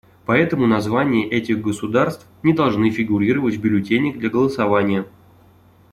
[0.25, 5.05] Поэтому названия этих государств не должны фигурировать в бюллетенях для голосования.